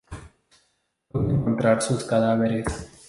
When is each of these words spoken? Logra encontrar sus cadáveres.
Logra 1.13 1.35
encontrar 1.35 1.79
sus 1.83 2.03
cadáveres. 2.03 2.89